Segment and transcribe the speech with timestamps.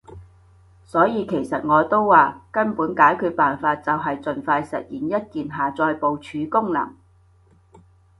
[0.83, 6.97] 所以其實我都話，根本解決辦法就係儘快實現一鍵下載部署功能